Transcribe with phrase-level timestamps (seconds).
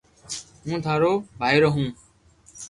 [0.67, 1.87] ھون ٿارو ڀآرو ھون